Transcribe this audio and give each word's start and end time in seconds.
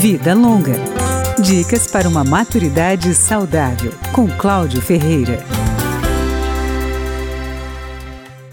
Vida 0.00 0.32
Longa. 0.32 0.76
Dicas 1.42 1.86
para 1.86 2.08
uma 2.08 2.24
maturidade 2.24 3.14
saudável, 3.14 3.92
com 4.14 4.26
Cláudio 4.26 4.80
Ferreira. 4.80 5.44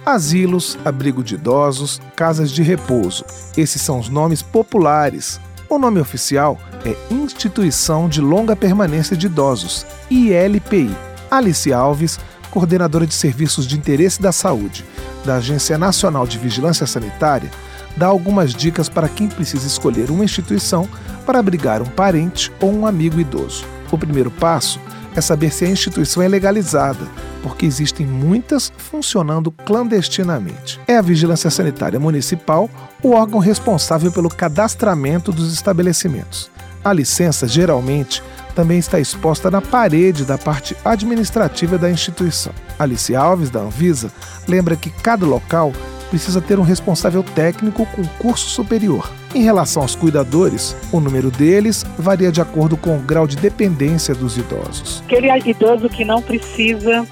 Asilos, 0.05 0.77
abrigo 0.83 1.23
de 1.23 1.35
idosos, 1.35 2.01
casas 2.17 2.51
de 2.51 2.61
repouso. 2.61 3.23
Esses 3.55 3.81
são 3.81 3.97
os 3.97 4.09
nomes 4.09 4.41
populares. 4.41 5.39
O 5.69 5.79
nome 5.79 6.01
oficial 6.01 6.59
é 6.83 6.93
Instituição 7.09 8.09
de 8.09 8.19
Longa 8.19 8.53
Permanência 8.53 9.15
de 9.15 9.27
Idosos, 9.27 9.85
ILPI. 10.11 10.93
Alice 11.31 11.71
Alves, 11.71 12.19
coordenadora 12.51 13.07
de 13.07 13.13
Serviços 13.13 13.65
de 13.65 13.77
Interesse 13.77 14.21
da 14.21 14.33
Saúde 14.33 14.83
da 15.27 15.35
Agência 15.35 15.77
Nacional 15.77 16.25
de 16.25 16.37
Vigilância 16.37 16.87
Sanitária, 16.87 17.51
dá 17.97 18.07
algumas 18.07 18.53
dicas 18.53 18.87
para 18.87 19.09
quem 19.09 19.27
precisa 19.27 19.67
escolher 19.67 20.11
uma 20.11 20.23
instituição 20.23 20.87
para 21.25 21.39
abrigar 21.39 21.81
um 21.81 21.85
parente 21.85 22.51
ou 22.61 22.71
um 22.71 22.85
amigo 22.85 23.19
idoso. 23.19 23.65
O 23.91 23.97
primeiro 23.97 24.31
passo 24.31 24.79
é 25.15 25.21
saber 25.21 25.51
se 25.51 25.65
a 25.65 25.69
instituição 25.69 26.21
é 26.21 26.27
legalizada, 26.27 27.05
porque 27.41 27.65
existem 27.65 28.05
muitas 28.05 28.71
funcionando 28.77 29.51
clandestinamente. 29.51 30.79
É 30.87 30.97
a 30.97 31.01
Vigilância 31.01 31.49
Sanitária 31.49 31.99
Municipal 31.99 32.69
o 33.01 33.11
órgão 33.11 33.39
responsável 33.39 34.11
pelo 34.11 34.29
cadastramento 34.29 35.31
dos 35.31 35.51
estabelecimentos. 35.51 36.51
A 36.83 36.93
licença, 36.93 37.47
geralmente, 37.47 38.23
também 38.55 38.79
está 38.79 38.99
exposta 38.99 39.51
na 39.51 39.61
parede 39.61 40.23
da 40.23 40.37
parte 40.37 40.75
administrativa 40.85 41.77
da 41.77 41.89
instituição. 41.91 42.53
Alice 42.79 43.15
Alves, 43.15 43.49
da 43.49 43.59
Anvisa, 43.59 44.11
lembra 44.47 44.75
que 44.75 44.89
cada 44.89 45.25
local 45.25 45.73
precisa 46.09 46.41
ter 46.41 46.59
um 46.59 46.63
responsável 46.63 47.23
técnico 47.23 47.85
com 47.87 48.03
curso 48.19 48.49
superior. 48.49 49.11
Em 49.35 49.43
relação 49.43 49.81
aos 49.81 49.95
cuidadores, 49.95 50.75
o 50.91 50.99
número 50.99 51.29
deles 51.29 51.83
varia 51.97 52.31
de 52.31 52.41
acordo 52.41 52.75
com 52.77 52.97
o 52.97 53.01
grau 53.01 53.27
de 53.27 53.35
dependência 53.35 54.15
dos 54.15 54.37
idosos. 54.37 55.03
Aquele 55.05 55.29
idoso 55.49 55.89
que 55.89 56.03
não 56.03 56.21
precisa 56.21 57.05